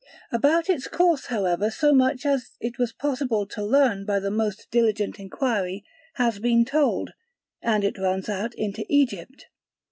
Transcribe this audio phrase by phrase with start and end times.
[0.31, 4.67] About its course however so much as it was possible to learn by the most
[4.71, 5.85] diligent inquiry
[6.15, 7.11] has been told;
[7.61, 9.45] and it runs out into Egypt.